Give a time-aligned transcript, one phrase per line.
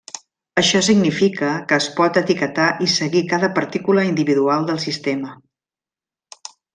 [0.59, 5.35] Això significa que es pot etiquetar i seguir cada partícula individual del sistema.